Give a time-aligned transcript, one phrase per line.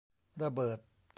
[0.41, 0.79] ระเบิด